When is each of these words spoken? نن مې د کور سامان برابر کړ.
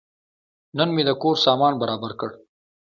نن 0.77 0.89
مې 0.95 1.03
د 1.07 1.11
کور 1.21 1.35
سامان 1.45 1.73
برابر 1.81 2.11
کړ. 2.19 2.29